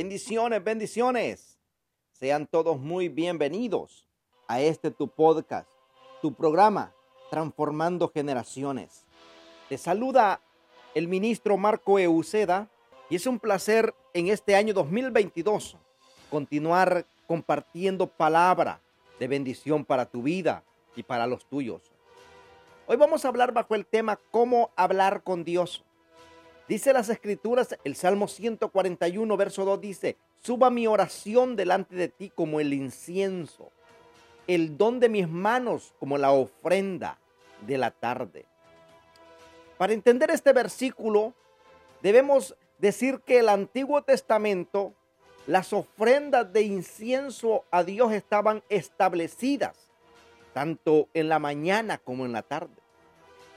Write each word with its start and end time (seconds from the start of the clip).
Bendiciones, 0.00 0.62
bendiciones. 0.62 1.58
Sean 2.12 2.46
todos 2.46 2.78
muy 2.78 3.08
bienvenidos 3.08 4.06
a 4.46 4.60
este 4.60 4.92
tu 4.92 5.08
podcast, 5.08 5.68
tu 6.22 6.32
programa 6.32 6.94
Transformando 7.32 8.08
Generaciones. 8.08 9.04
Te 9.68 9.76
saluda 9.76 10.40
el 10.94 11.08
ministro 11.08 11.56
Marco 11.56 11.98
Euceda 11.98 12.68
y 13.10 13.16
es 13.16 13.26
un 13.26 13.40
placer 13.40 13.92
en 14.14 14.28
este 14.28 14.54
año 14.54 14.72
2022 14.72 15.76
continuar 16.30 17.04
compartiendo 17.26 18.06
palabra 18.06 18.80
de 19.18 19.26
bendición 19.26 19.84
para 19.84 20.06
tu 20.06 20.22
vida 20.22 20.62
y 20.94 21.02
para 21.02 21.26
los 21.26 21.44
tuyos. 21.44 21.82
Hoy 22.86 22.96
vamos 22.96 23.24
a 23.24 23.28
hablar 23.28 23.52
bajo 23.52 23.74
el 23.74 23.84
tema 23.84 24.16
cómo 24.30 24.70
hablar 24.76 25.24
con 25.24 25.42
Dios. 25.42 25.84
Dice 26.68 26.92
las 26.92 27.08
escrituras, 27.08 27.78
el 27.82 27.96
Salmo 27.96 28.28
141, 28.28 29.36
verso 29.38 29.64
2 29.64 29.80
dice, 29.80 30.18
suba 30.42 30.68
mi 30.68 30.86
oración 30.86 31.56
delante 31.56 31.96
de 31.96 32.08
ti 32.08 32.28
como 32.28 32.60
el 32.60 32.74
incienso, 32.74 33.72
el 34.46 34.76
don 34.76 35.00
de 35.00 35.08
mis 35.08 35.26
manos 35.26 35.94
como 35.98 36.18
la 36.18 36.30
ofrenda 36.30 37.18
de 37.62 37.78
la 37.78 37.90
tarde. 37.90 38.44
Para 39.78 39.94
entender 39.94 40.30
este 40.30 40.52
versículo, 40.52 41.32
debemos 42.02 42.54
decir 42.76 43.20
que 43.20 43.38
el 43.38 43.48
Antiguo 43.48 44.02
Testamento, 44.02 44.92
las 45.46 45.72
ofrendas 45.72 46.52
de 46.52 46.62
incienso 46.62 47.64
a 47.70 47.82
Dios 47.82 48.12
estaban 48.12 48.62
establecidas, 48.68 49.90
tanto 50.52 51.08
en 51.14 51.30
la 51.30 51.38
mañana 51.38 51.96
como 51.96 52.26
en 52.26 52.32
la 52.32 52.42
tarde. 52.42 52.82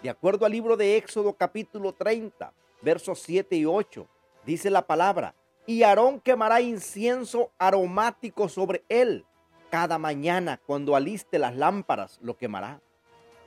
De 0.02 0.10
acuerdo 0.10 0.46
al 0.46 0.54
libro 0.54 0.78
de 0.78 0.96
Éxodo 0.96 1.34
capítulo 1.34 1.92
30, 1.94 2.54
versos 2.82 3.20
7 3.22 3.56
y 3.56 3.66
8, 3.66 4.08
dice 4.46 4.70
la 4.70 4.88
palabra, 4.88 5.36
y 5.66 5.84
Aarón 5.84 6.20
quemará 6.20 6.62
incienso 6.62 7.52
aromático 7.58 8.50
sobre 8.50 8.84
él. 8.90 9.26
Cada 9.70 9.98
mañana 9.98 10.60
cuando 10.66 10.96
aliste 10.96 11.40
las 11.40 11.56
lámparas 11.56 12.20
lo 12.22 12.36
quemará. 12.36 12.82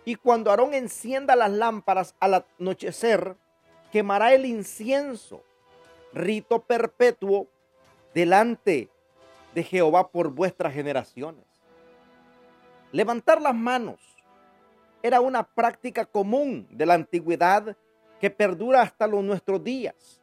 Y 0.05 0.15
cuando 0.17 0.51
Aarón 0.51 0.75
encienda 0.75 1.37
las 1.37 1.51
lámparas 1.51 2.15
al 2.21 2.47
anochecer, 2.59 3.37
quemará 3.91 4.33
el 4.33 4.47
incienso, 4.47 5.43
rito 6.13 6.63
perpetuo, 6.63 7.49
delante 8.15 8.89
de 9.55 9.63
Jehová 9.63 10.09
por 10.09 10.31
vuestras 10.31 10.73
generaciones. 10.73 11.45
Levantar 12.93 13.43
las 13.43 13.55
manos 13.55 14.01
era 15.03 15.21
una 15.21 15.43
práctica 15.43 16.05
común 16.07 16.67
de 16.71 16.87
la 16.87 16.95
antigüedad 16.95 17.77
que 18.25 18.31
perdura 18.31 18.81
hasta 18.81 19.07
los 19.07 19.23
nuestros 19.23 19.63
días. 19.63 20.23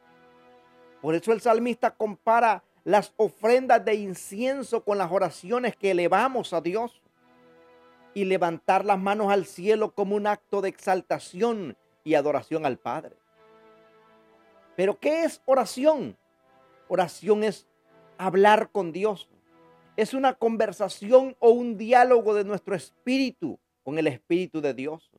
Por 1.00 1.14
eso 1.14 1.30
el 1.30 1.40
salmista 1.40 1.92
compara 1.92 2.64
las 2.82 3.12
ofrendas 3.16 3.84
de 3.84 3.94
incienso 3.94 4.82
con 4.82 4.98
las 4.98 5.12
oraciones 5.12 5.76
que 5.76 5.92
elevamos 5.92 6.52
a 6.52 6.60
Dios 6.60 7.00
y 8.12 8.24
levantar 8.24 8.84
las 8.84 8.98
manos 8.98 9.30
al 9.30 9.46
cielo 9.46 9.94
como 9.94 10.16
un 10.16 10.26
acto 10.26 10.60
de 10.60 10.70
exaltación 10.70 11.76
y 12.02 12.14
adoración 12.14 12.66
al 12.66 12.76
Padre. 12.76 13.14
Pero 14.74 14.98
¿qué 14.98 15.22
es 15.22 15.40
oración? 15.44 16.16
Oración 16.88 17.44
es 17.44 17.68
hablar 18.18 18.70
con 18.72 18.90
Dios. 18.90 19.28
Es 19.96 20.12
una 20.12 20.34
conversación 20.34 21.36
o 21.38 21.50
un 21.50 21.78
diálogo 21.78 22.34
de 22.34 22.42
nuestro 22.42 22.74
espíritu 22.74 23.60
con 23.84 23.96
el 23.96 24.08
Espíritu 24.08 24.60
de 24.60 24.74
Dios. 24.74 25.11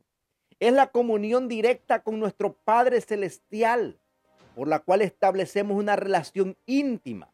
Es 0.64 0.72
la 0.72 0.88
comunión 0.88 1.50
directa 1.50 2.03
con 2.03 2.22
nuestro 2.22 2.53
Padre 2.53 3.02
Celestial, 3.02 4.00
por 4.56 4.69
la 4.69 4.80
cual 4.80 5.02
establecemos 5.02 5.78
una 5.78 5.97
relación 5.97 6.56
íntima. 6.66 7.28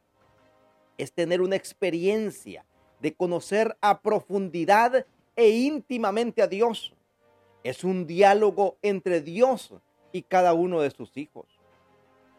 Es 0.97 1.13
tener 1.13 1.39
una 1.39 1.55
experiencia 1.55 2.65
de 2.99 3.13
conocer 3.13 3.77
a 3.81 4.01
profundidad 4.01 5.05
e 5.35 5.49
íntimamente 5.49 6.41
a 6.41 6.47
Dios. 6.47 6.95
Es 7.63 7.83
un 7.83 8.07
diálogo 8.07 8.77
entre 8.81 9.21
Dios 9.21 9.75
y 10.11 10.23
cada 10.23 10.53
uno 10.53 10.81
de 10.81 10.89
sus 10.89 11.15
hijos. 11.15 11.45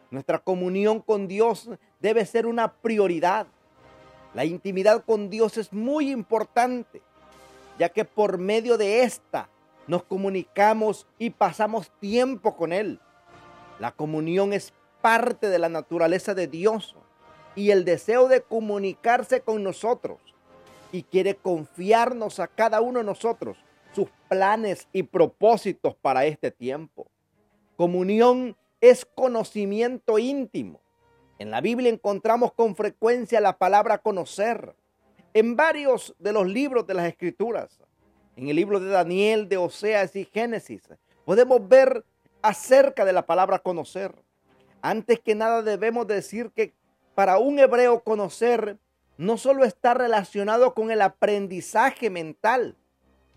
Nuestra 0.09 0.39
comunión 0.39 0.99
con 0.99 1.29
Dios 1.29 1.69
debe 2.01 2.25
ser 2.25 2.45
una 2.45 2.73
prioridad. 2.73 3.47
La 4.33 4.43
intimidad 4.43 5.05
con 5.05 5.29
Dios 5.29 5.57
es 5.57 5.71
muy 5.71 6.11
importante 6.11 7.01
ya 7.79 7.87
que 7.87 8.03
por 8.03 8.37
medio 8.37 8.77
de 8.77 9.03
esta 9.03 9.47
nos 9.91 10.03
comunicamos 10.03 11.05
y 11.19 11.31
pasamos 11.31 11.91
tiempo 11.99 12.55
con 12.55 12.71
Él. 12.71 13.01
La 13.77 13.91
comunión 13.91 14.53
es 14.53 14.71
parte 15.01 15.49
de 15.49 15.59
la 15.59 15.67
naturaleza 15.67 16.33
de 16.33 16.47
Dios 16.47 16.95
y 17.55 17.71
el 17.71 17.83
deseo 17.83 18.29
de 18.29 18.41
comunicarse 18.41 19.41
con 19.41 19.63
nosotros 19.63 20.21
y 20.93 21.03
quiere 21.03 21.35
confiarnos 21.35 22.39
a 22.39 22.47
cada 22.47 22.79
uno 22.79 22.99
de 22.99 23.05
nosotros 23.05 23.57
sus 23.93 24.07
planes 24.29 24.87
y 24.93 25.03
propósitos 25.03 25.93
para 25.95 26.23
este 26.23 26.51
tiempo. 26.51 27.07
Comunión 27.75 28.55
es 28.79 29.03
conocimiento 29.03 30.19
íntimo. 30.19 30.79
En 31.37 31.51
la 31.51 31.59
Biblia 31.59 31.89
encontramos 31.89 32.53
con 32.53 32.77
frecuencia 32.77 33.41
la 33.41 33.57
palabra 33.57 33.97
conocer 33.97 34.73
en 35.33 35.57
varios 35.57 36.15
de 36.17 36.31
los 36.31 36.47
libros 36.47 36.87
de 36.87 36.93
las 36.93 37.07
Escrituras, 37.09 37.81
en 38.35 38.49
el 38.49 38.55
libro 38.55 38.79
de 38.79 38.89
Daniel, 38.89 39.47
de 39.49 39.57
Oseas 39.57 40.15
y 40.15 40.25
Génesis, 40.25 40.83
podemos 41.25 41.67
ver 41.67 42.05
acerca 42.41 43.05
de 43.05 43.13
la 43.13 43.25
palabra 43.25 43.59
conocer. 43.59 44.13
Antes 44.81 45.19
que 45.19 45.35
nada 45.35 45.61
debemos 45.61 46.07
decir 46.07 46.51
que 46.51 46.73
para 47.13 47.37
un 47.37 47.59
hebreo 47.59 48.03
conocer 48.03 48.77
no 49.17 49.37
solo 49.37 49.63
está 49.63 49.93
relacionado 49.93 50.73
con 50.73 50.89
el 50.89 51.01
aprendizaje 51.01 52.09
mental, 52.09 52.75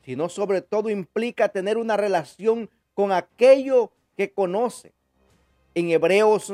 sino 0.04 0.28
sobre 0.28 0.62
todo 0.62 0.88
implica 0.90 1.48
tener 1.48 1.76
una 1.76 1.96
relación 1.96 2.70
con 2.94 3.12
aquello 3.12 3.90
que 4.16 4.32
conoce. 4.32 4.92
En 5.74 5.90
hebreos, 5.90 6.52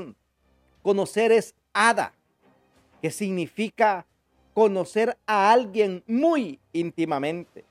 conocer 0.82 1.30
es 1.30 1.54
ada, 1.72 2.14
que 3.02 3.10
significa 3.10 4.06
conocer 4.54 5.16
a 5.26 5.52
alguien 5.52 6.02
muy 6.06 6.58
íntimamente. 6.72 7.64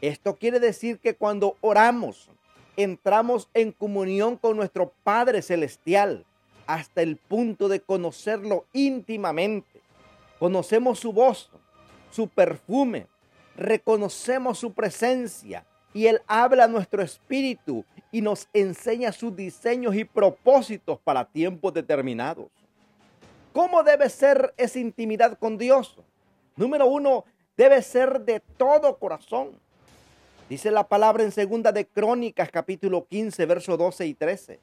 Esto 0.00 0.36
quiere 0.36 0.60
decir 0.60 0.98
que 0.98 1.14
cuando 1.14 1.56
oramos, 1.60 2.30
entramos 2.76 3.48
en 3.52 3.72
comunión 3.72 4.36
con 4.36 4.56
nuestro 4.56 4.92
Padre 5.04 5.42
Celestial 5.42 6.24
hasta 6.66 7.02
el 7.02 7.16
punto 7.16 7.68
de 7.68 7.80
conocerlo 7.80 8.64
íntimamente. 8.72 9.80
Conocemos 10.38 11.00
su 11.00 11.12
voz, 11.12 11.50
su 12.10 12.28
perfume, 12.28 13.08
reconocemos 13.56 14.58
su 14.58 14.72
presencia 14.72 15.66
y 15.92 16.06
Él 16.06 16.22
habla 16.26 16.64
a 16.64 16.68
nuestro 16.68 17.02
espíritu 17.02 17.84
y 18.12 18.22
nos 18.22 18.48
enseña 18.52 19.12
sus 19.12 19.34
diseños 19.36 19.94
y 19.94 20.04
propósitos 20.04 20.98
para 21.00 21.24
tiempos 21.24 21.74
determinados. 21.74 22.48
¿Cómo 23.52 23.82
debe 23.82 24.08
ser 24.08 24.54
esa 24.56 24.78
intimidad 24.78 25.36
con 25.38 25.58
Dios? 25.58 25.96
Número 26.56 26.86
uno, 26.86 27.24
debe 27.56 27.82
ser 27.82 28.20
de 28.20 28.40
todo 28.56 28.96
corazón. 28.98 29.58
Dice 30.50 30.72
la 30.72 30.88
palabra 30.88 31.22
en 31.22 31.30
segunda 31.30 31.70
de 31.70 31.86
Crónicas 31.86 32.50
capítulo 32.50 33.06
15, 33.06 33.46
versos 33.46 33.78
12 33.78 34.06
y 34.06 34.14
13. 34.14 34.58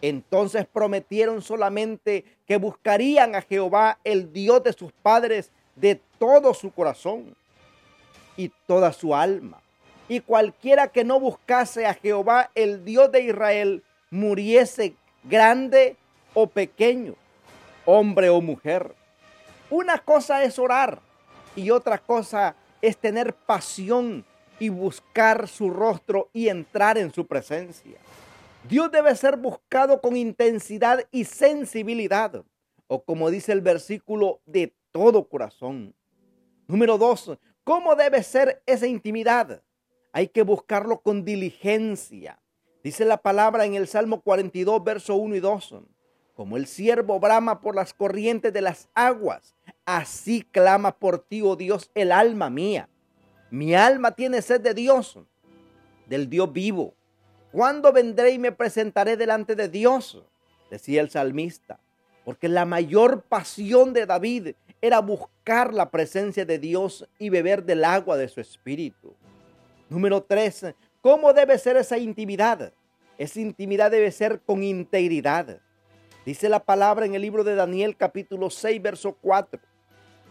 Entonces 0.00 0.66
prometieron 0.72 1.42
solamente 1.42 2.24
que 2.46 2.58
buscarían 2.58 3.34
a 3.34 3.42
Jehová, 3.42 3.98
el 4.04 4.32
Dios 4.32 4.62
de 4.62 4.72
sus 4.72 4.92
padres, 4.92 5.50
de 5.74 6.00
todo 6.20 6.54
su 6.54 6.70
corazón 6.70 7.34
y 8.36 8.52
toda 8.68 8.92
su 8.92 9.16
alma. 9.16 9.60
Y 10.08 10.20
cualquiera 10.20 10.86
que 10.86 11.02
no 11.02 11.18
buscase 11.18 11.86
a 11.86 11.94
Jehová, 11.94 12.52
el 12.54 12.84
Dios 12.84 13.10
de 13.10 13.22
Israel, 13.22 13.82
muriese 14.12 14.94
grande 15.24 15.96
o 16.34 16.46
pequeño, 16.46 17.16
hombre 17.84 18.30
o 18.30 18.40
mujer. 18.40 18.94
Una 19.70 19.98
cosa 19.98 20.44
es 20.44 20.56
orar 20.60 21.00
y 21.56 21.70
otra 21.70 21.98
cosa 21.98 22.54
es 22.80 22.96
tener 22.96 23.34
pasión 23.34 24.24
y 24.62 24.68
buscar 24.68 25.48
su 25.48 25.70
rostro 25.70 26.30
y 26.32 26.46
entrar 26.46 26.96
en 26.96 27.12
su 27.12 27.26
presencia. 27.26 27.98
Dios 28.68 28.92
debe 28.92 29.12
ser 29.16 29.36
buscado 29.36 30.00
con 30.00 30.16
intensidad 30.16 31.04
y 31.10 31.24
sensibilidad, 31.24 32.44
o 32.86 33.02
como 33.02 33.28
dice 33.28 33.50
el 33.50 33.60
versículo, 33.60 34.40
de 34.46 34.72
todo 34.92 35.28
corazón. 35.28 35.96
Número 36.68 36.96
dos, 36.96 37.36
¿cómo 37.64 37.96
debe 37.96 38.22
ser 38.22 38.62
esa 38.64 38.86
intimidad? 38.86 39.64
Hay 40.12 40.28
que 40.28 40.42
buscarlo 40.42 41.00
con 41.00 41.24
diligencia. 41.24 42.40
Dice 42.84 43.04
la 43.04 43.16
palabra 43.16 43.64
en 43.64 43.74
el 43.74 43.88
Salmo 43.88 44.20
42, 44.20 44.84
verso 44.84 45.16
1 45.16 45.34
y 45.34 45.40
2. 45.40 45.74
Como 46.34 46.56
el 46.56 46.68
siervo 46.68 47.18
brama 47.18 47.60
por 47.60 47.74
las 47.74 47.92
corrientes 47.92 48.52
de 48.52 48.60
las 48.60 48.88
aguas, 48.94 49.56
así 49.84 50.42
clama 50.52 50.96
por 50.96 51.18
ti, 51.18 51.42
oh 51.42 51.56
Dios, 51.56 51.90
el 51.96 52.12
alma 52.12 52.48
mía. 52.48 52.88
Mi 53.52 53.74
alma 53.74 54.12
tiene 54.12 54.40
sed 54.40 54.62
de 54.62 54.72
Dios, 54.72 55.18
del 56.06 56.30
Dios 56.30 56.50
vivo. 56.50 56.94
¿Cuándo 57.52 57.92
vendré 57.92 58.30
y 58.30 58.38
me 58.38 58.50
presentaré 58.50 59.14
delante 59.18 59.54
de 59.54 59.68
Dios? 59.68 60.22
Decía 60.70 61.02
el 61.02 61.10
salmista. 61.10 61.78
porque 62.24 62.48
la 62.48 62.64
mayor 62.64 63.22
pasión 63.22 63.92
de 63.92 64.06
David 64.06 64.54
era 64.80 65.00
buscar 65.00 65.74
la 65.74 65.90
presencia 65.90 66.46
de 66.46 66.58
Dios 66.58 67.06
y 67.18 67.28
beber 67.28 67.64
del 67.64 67.84
agua 67.84 68.16
de 68.16 68.28
su 68.28 68.40
espíritu. 68.40 69.14
Número 69.90 70.22
tres, 70.22 70.64
¿cómo 71.02 71.34
debe 71.34 71.58
ser 71.58 71.76
esa 71.76 71.98
intimidad? 71.98 72.72
Esa 73.18 73.40
intimidad 73.40 73.90
debe 73.90 74.12
ser 74.12 74.40
con 74.40 74.62
integridad. 74.62 75.58
Dice 76.24 76.48
la 76.48 76.64
palabra 76.64 77.04
en 77.04 77.14
el 77.14 77.20
libro 77.20 77.44
de 77.44 77.54
Daniel 77.54 77.96
capítulo 77.98 78.48
6, 78.48 78.80
verso 78.80 79.18
4. 79.20 79.60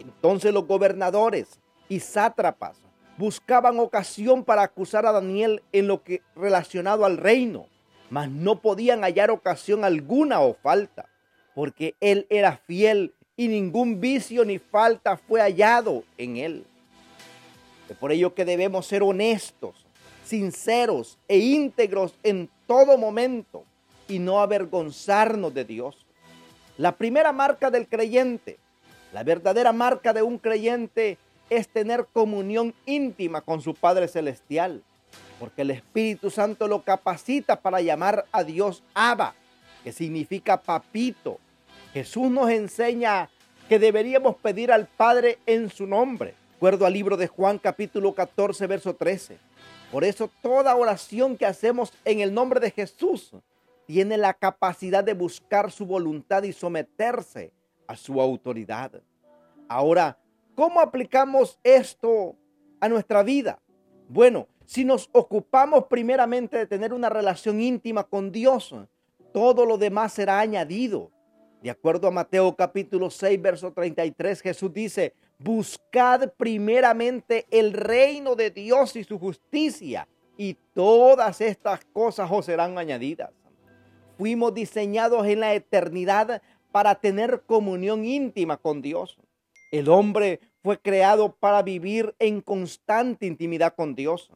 Entonces 0.00 0.52
los 0.52 0.66
gobernadores 0.66 1.60
y 1.88 2.00
sátrapas 2.00 2.81
buscaban 3.18 3.78
ocasión 3.78 4.44
para 4.44 4.62
acusar 4.62 5.06
a 5.06 5.12
Daniel 5.12 5.62
en 5.72 5.86
lo 5.86 6.02
que 6.02 6.22
relacionado 6.34 7.04
al 7.04 7.16
reino, 7.16 7.66
mas 8.10 8.30
no 8.30 8.60
podían 8.60 9.02
hallar 9.02 9.30
ocasión 9.30 9.84
alguna 9.84 10.40
o 10.40 10.54
falta, 10.54 11.08
porque 11.54 11.94
él 12.00 12.26
era 12.30 12.56
fiel 12.56 13.14
y 13.36 13.48
ningún 13.48 14.00
vicio 14.00 14.44
ni 14.44 14.58
falta 14.58 15.16
fue 15.16 15.40
hallado 15.40 16.04
en 16.18 16.36
él. 16.36 16.66
Es 17.88 17.96
por 17.96 18.12
ello 18.12 18.34
que 18.34 18.44
debemos 18.44 18.86
ser 18.86 19.02
honestos, 19.02 19.86
sinceros 20.24 21.18
e 21.28 21.38
íntegros 21.38 22.14
en 22.22 22.48
todo 22.66 22.96
momento 22.96 23.64
y 24.08 24.18
no 24.18 24.40
avergonzarnos 24.40 25.52
de 25.52 25.64
Dios. 25.64 26.06
La 26.78 26.96
primera 26.96 27.32
marca 27.32 27.70
del 27.70 27.86
creyente, 27.86 28.58
la 29.12 29.24
verdadera 29.24 29.72
marca 29.72 30.12
de 30.12 30.22
un 30.22 30.38
creyente 30.38 31.18
es 31.56 31.68
tener 31.68 32.06
comunión 32.12 32.74
íntima 32.86 33.42
con 33.42 33.60
su 33.60 33.74
Padre 33.74 34.08
Celestial, 34.08 34.82
porque 35.38 35.62
el 35.62 35.70
Espíritu 35.70 36.30
Santo 36.30 36.66
lo 36.66 36.82
capacita 36.82 37.60
para 37.60 37.82
llamar 37.82 38.24
a 38.32 38.42
Dios 38.42 38.82
Abba, 38.94 39.34
que 39.84 39.92
significa 39.92 40.62
papito. 40.62 41.38
Jesús 41.92 42.30
nos 42.30 42.48
enseña 42.48 43.28
que 43.68 43.78
deberíamos 43.78 44.36
pedir 44.36 44.72
al 44.72 44.86
Padre 44.86 45.38
en 45.44 45.68
su 45.68 45.86
nombre, 45.86 46.34
acuerdo 46.56 46.86
al 46.86 46.94
libro 46.94 47.18
de 47.18 47.26
Juan 47.26 47.58
capítulo 47.58 48.14
14, 48.14 48.66
verso 48.66 48.94
13. 48.94 49.36
Por 49.90 50.04
eso 50.04 50.30
toda 50.40 50.74
oración 50.74 51.36
que 51.36 51.44
hacemos 51.44 51.92
en 52.06 52.20
el 52.20 52.32
nombre 52.32 52.60
de 52.60 52.70
Jesús 52.70 53.32
tiene 53.86 54.16
la 54.16 54.32
capacidad 54.32 55.04
de 55.04 55.12
buscar 55.12 55.70
su 55.70 55.84
voluntad 55.84 56.44
y 56.44 56.54
someterse 56.54 57.52
a 57.86 57.94
su 57.94 58.22
autoridad. 58.22 59.02
Ahora, 59.68 60.16
¿cómo 60.54 60.80
aplicamos 60.80 61.58
esto 61.62 62.36
a 62.80 62.88
nuestra 62.88 63.22
vida? 63.22 63.60
Bueno, 64.08 64.48
si 64.66 64.84
nos 64.84 65.08
ocupamos 65.12 65.84
primeramente 65.84 66.56
de 66.56 66.66
tener 66.66 66.92
una 66.92 67.08
relación 67.08 67.60
íntima 67.60 68.04
con 68.04 68.32
Dios, 68.32 68.74
todo 69.32 69.66
lo 69.66 69.78
demás 69.78 70.12
será 70.12 70.40
añadido. 70.40 71.10
De 71.62 71.70
acuerdo 71.70 72.08
a 72.08 72.10
Mateo 72.10 72.54
capítulo 72.56 73.10
6, 73.10 73.40
verso 73.40 73.72
33, 73.72 74.40
Jesús 74.40 74.72
dice, 74.72 75.14
buscad 75.38 76.32
primeramente 76.36 77.46
el 77.50 77.72
reino 77.72 78.34
de 78.34 78.50
Dios 78.50 78.96
y 78.96 79.04
su 79.04 79.18
justicia, 79.18 80.08
y 80.36 80.54
todas 80.74 81.40
estas 81.40 81.84
cosas 81.92 82.28
os 82.32 82.46
serán 82.46 82.78
añadidas. 82.78 83.30
Fuimos 84.18 84.54
diseñados 84.54 85.26
en 85.26 85.40
la 85.40 85.54
eternidad 85.54 86.42
para 86.72 86.94
tener 86.94 87.42
comunión 87.42 88.04
íntima 88.04 88.56
con 88.56 88.82
Dios. 88.82 89.18
El 89.72 89.88
hombre 89.88 90.38
fue 90.62 90.78
creado 90.78 91.34
para 91.34 91.62
vivir 91.62 92.14
en 92.20 92.40
constante 92.40 93.26
intimidad 93.26 93.74
con 93.74 93.96
Dios. 93.96 94.30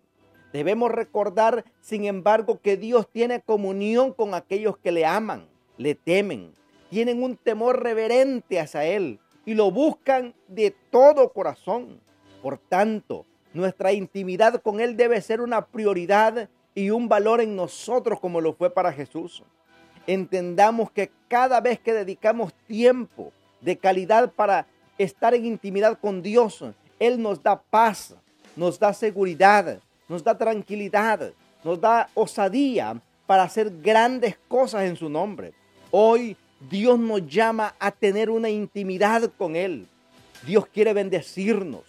Debemos 0.53 0.91
recordar, 0.91 1.65
sin 1.81 2.07
embargo, 2.07 2.61
que 2.61 2.77
Dios 2.77 3.09
tiene 3.13 3.41
comunión 3.41 4.13
con 4.13 4.35
aquellos 4.35 4.77
que 4.79 4.91
le 4.91 5.07
aman, 5.07 5.47
le 5.77 5.95
temen, 5.95 6.53
tienen 6.91 7.23
un 7.23 7.37
temor 7.37 7.85
reverente 7.85 8.59
hacia 8.59 8.85
Él 8.85 9.21
y 9.45 9.55
lo 9.55 9.71
buscan 9.71 10.35
de 10.49 10.75
todo 10.91 11.33
corazón. 11.33 12.01
Por 12.43 12.59
tanto, 12.59 13.25
nuestra 13.53 13.93
intimidad 13.93 14.61
con 14.61 14.81
Él 14.81 14.97
debe 14.97 15.21
ser 15.21 15.41
una 15.41 15.67
prioridad 15.67 16.49
y 16.75 16.91
un 16.91 17.09
valor 17.09 17.41
en 17.41 17.55
nosotros 17.55 18.19
como 18.19 18.41
lo 18.41 18.55
fue 18.55 18.71
para 18.71 18.93
Jesús 18.93 19.45
entendamos 20.07 20.91
que 20.91 21.11
cada 21.29 21.61
vez 21.61 21.81
que 21.81 21.93
dedicamos 21.93 22.55
tiempo 22.67 23.33
de 23.61 23.77
calidad 23.77 24.33
para 24.33 24.67
estar 24.99 25.35
en 25.35 25.47
intimidad 25.47 25.99
con 25.99 26.23
Dios, 26.23 26.65
Él 26.99 27.21
nos 27.21 27.43
da 27.43 27.61
paz, 27.61 28.15
nos 28.55 28.79
da 28.79 28.93
seguridad, 28.93 29.79
nos 30.09 30.23
da 30.23 30.37
tranquilidad, 30.37 31.33
nos 31.65 31.81
da 31.81 32.09
osadía 32.15 33.01
para 33.27 33.43
hacer 33.43 33.71
grandes 33.83 34.37
cosas 34.49 34.85
en 34.85 34.97
su 34.97 35.09
nombre. 35.09 35.53
Hoy 35.91 36.37
Dios 36.71 36.99
nos 36.99 37.27
llama 37.27 37.75
a 37.79 37.91
tener 37.91 38.31
una 38.31 38.49
intimidad 38.49 39.31
con 39.37 39.57
Él. 39.57 39.87
Dios 40.47 40.67
quiere 40.67 40.93
bendecirnos. 40.93 41.83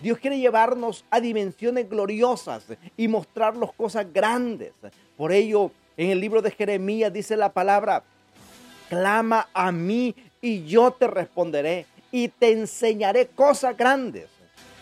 Dios 0.00 0.18
quiere 0.18 0.38
llevarnos 0.38 1.04
a 1.10 1.20
dimensiones 1.20 1.88
gloriosas 1.88 2.64
y 2.96 3.08
mostrarnos 3.08 3.72
cosas 3.72 4.06
grandes. 4.12 4.72
Por 5.16 5.32
ello, 5.32 5.70
en 5.96 6.10
el 6.10 6.20
libro 6.20 6.42
de 6.42 6.50
Jeremías 6.50 7.12
dice 7.12 7.36
la 7.36 7.52
palabra, 7.52 8.02
clama 8.88 9.48
a 9.54 9.72
mí 9.72 10.14
y 10.40 10.64
yo 10.64 10.90
te 10.90 11.06
responderé 11.06 11.86
y 12.14 12.28
te 12.28 12.52
enseñaré 12.52 13.26
cosas 13.26 13.76
grandes 13.76 14.28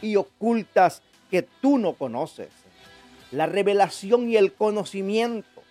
y 0.02 0.16
ocultas 0.16 1.00
que 1.30 1.40
tú 1.40 1.78
no 1.78 1.94
conoces. 1.94 2.50
La 3.30 3.46
revelación 3.46 4.28
y 4.28 4.36
el 4.36 4.52
conocimiento 4.52 5.62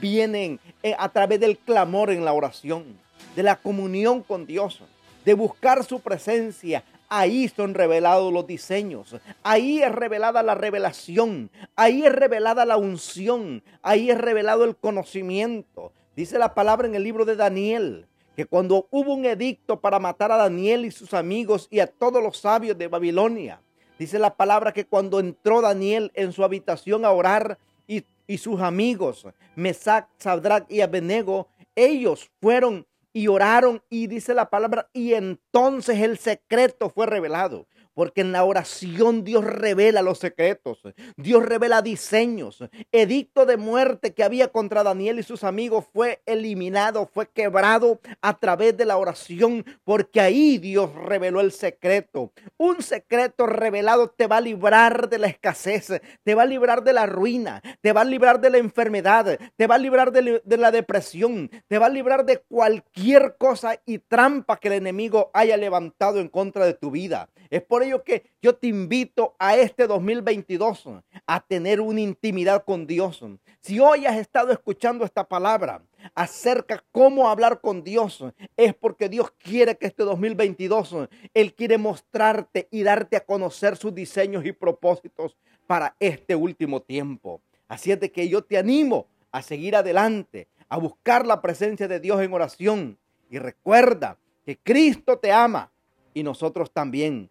vienen 0.00 0.60
eh, 0.84 0.94
a 0.96 1.08
través 1.08 1.40
del 1.40 1.58
clamor 1.58 2.12
en 2.12 2.24
la 2.24 2.32
oración, 2.32 2.96
de 3.34 3.42
la 3.42 3.56
comunión 3.56 4.22
con 4.22 4.46
Dios, 4.46 4.82
de 5.24 5.34
buscar 5.34 5.82
su 5.84 5.98
presencia, 5.98 6.84
Ahí 7.12 7.48
son 7.48 7.74
revelados 7.74 8.32
los 8.32 8.46
diseños. 8.46 9.16
Ahí 9.42 9.82
es 9.82 9.90
revelada 9.90 10.44
la 10.44 10.54
revelación. 10.54 11.50
Ahí 11.74 12.04
es 12.04 12.12
revelada 12.12 12.64
la 12.64 12.76
unción. 12.76 13.64
Ahí 13.82 14.12
es 14.12 14.18
revelado 14.18 14.62
el 14.62 14.76
conocimiento. 14.76 15.92
Dice 16.14 16.38
la 16.38 16.54
palabra 16.54 16.86
en 16.86 16.94
el 16.94 17.02
libro 17.02 17.24
de 17.24 17.34
Daniel 17.34 18.06
que 18.40 18.46
cuando 18.46 18.88
hubo 18.90 19.12
un 19.12 19.26
edicto 19.26 19.82
para 19.82 19.98
matar 19.98 20.32
a 20.32 20.38
Daniel 20.38 20.86
y 20.86 20.90
sus 20.90 21.12
amigos 21.12 21.68
y 21.70 21.80
a 21.80 21.86
todos 21.86 22.22
los 22.22 22.38
sabios 22.38 22.78
de 22.78 22.88
Babilonia, 22.88 23.60
dice 23.98 24.18
la 24.18 24.34
palabra 24.34 24.72
que 24.72 24.86
cuando 24.86 25.20
entró 25.20 25.60
Daniel 25.60 26.10
en 26.14 26.32
su 26.32 26.42
habitación 26.42 27.04
a 27.04 27.10
orar 27.10 27.58
y, 27.86 28.02
y 28.26 28.38
sus 28.38 28.62
amigos, 28.62 29.26
Mesac, 29.56 30.08
Sadrach 30.16 30.64
y 30.70 30.80
Abednego, 30.80 31.48
ellos 31.76 32.30
fueron 32.40 32.86
y 33.12 33.28
oraron 33.28 33.82
y 33.90 34.06
dice 34.06 34.32
la 34.32 34.48
palabra 34.48 34.88
y 34.94 35.12
entonces 35.12 35.98
el 35.98 36.16
secreto 36.16 36.88
fue 36.88 37.04
revelado. 37.04 37.66
Porque 37.94 38.20
en 38.20 38.32
la 38.32 38.44
oración 38.44 39.24
Dios 39.24 39.44
revela 39.44 40.02
los 40.02 40.18
secretos, 40.18 40.82
Dios 41.16 41.44
revela 41.44 41.82
diseños. 41.82 42.64
Edicto 42.92 43.46
de 43.46 43.56
muerte 43.56 44.14
que 44.14 44.24
había 44.24 44.48
contra 44.48 44.82
Daniel 44.82 45.18
y 45.18 45.22
sus 45.22 45.44
amigos 45.44 45.84
fue 45.92 46.22
eliminado, 46.26 47.08
fue 47.12 47.28
quebrado 47.28 48.00
a 48.20 48.38
través 48.38 48.76
de 48.76 48.84
la 48.84 48.96
oración, 48.96 49.64
porque 49.84 50.20
ahí 50.20 50.58
Dios 50.58 50.94
reveló 50.94 51.40
el 51.40 51.52
secreto. 51.52 52.32
Un 52.56 52.82
secreto 52.82 53.46
revelado 53.46 54.10
te 54.10 54.26
va 54.26 54.38
a 54.38 54.40
librar 54.40 55.08
de 55.08 55.18
la 55.18 55.26
escasez, 55.26 56.00
te 56.22 56.34
va 56.34 56.42
a 56.42 56.46
librar 56.46 56.82
de 56.82 56.92
la 56.92 57.06
ruina, 57.06 57.62
te 57.80 57.92
va 57.92 58.02
a 58.02 58.04
librar 58.04 58.40
de 58.40 58.50
la 58.50 58.58
enfermedad, 58.58 59.38
te 59.56 59.66
va 59.66 59.74
a 59.74 59.78
librar 59.78 60.12
de, 60.12 60.42
la 60.44 60.70
depresión, 60.70 61.50
te 61.68 61.78
va 61.78 61.86
a 61.86 61.90
librar 61.90 62.24
de 62.24 62.38
cualquier 62.38 63.36
cosa 63.36 63.80
y 63.86 63.98
trampa 63.98 64.58
que 64.58 64.68
el 64.68 64.74
enemigo 64.74 65.30
haya 65.34 65.56
levantado 65.56 66.20
en 66.20 66.28
contra 66.28 66.64
de 66.66 66.74
tu 66.74 66.90
vida. 66.90 67.28
Es 67.50 67.62
por 67.80 67.86
ello 67.86 68.04
que 68.04 68.24
yo 68.42 68.54
te 68.54 68.66
invito 68.66 69.34
a 69.38 69.56
este 69.56 69.86
2022 69.86 70.84
a 71.26 71.40
tener 71.40 71.80
una 71.80 72.02
intimidad 72.02 72.62
con 72.62 72.86
Dios. 72.86 73.24
Si 73.62 73.80
hoy 73.80 74.04
has 74.04 74.18
estado 74.18 74.52
escuchando 74.52 75.02
esta 75.02 75.26
palabra 75.26 75.82
acerca 76.14 76.84
cómo 76.92 77.30
hablar 77.30 77.62
con 77.62 77.82
Dios, 77.82 78.22
es 78.54 78.74
porque 78.74 79.08
Dios 79.08 79.30
quiere 79.30 79.78
que 79.78 79.86
este 79.86 80.02
2022 80.02 81.08
Él 81.32 81.54
quiere 81.54 81.78
mostrarte 81.78 82.68
y 82.70 82.82
darte 82.82 83.16
a 83.16 83.24
conocer 83.24 83.78
sus 83.78 83.94
diseños 83.94 84.44
y 84.44 84.52
propósitos 84.52 85.38
para 85.66 85.96
este 86.00 86.34
último 86.34 86.82
tiempo. 86.82 87.40
Así 87.66 87.92
es 87.92 87.98
de 87.98 88.12
que 88.12 88.28
yo 88.28 88.44
te 88.44 88.58
animo 88.58 89.06
a 89.32 89.40
seguir 89.40 89.74
adelante, 89.74 90.48
a 90.68 90.76
buscar 90.76 91.26
la 91.26 91.40
presencia 91.40 91.88
de 91.88 91.98
Dios 91.98 92.20
en 92.20 92.34
oración. 92.34 92.98
Y 93.30 93.38
recuerda 93.38 94.18
que 94.44 94.58
Cristo 94.58 95.18
te 95.18 95.32
ama 95.32 95.72
y 96.12 96.22
nosotros 96.22 96.70
también. 96.70 97.30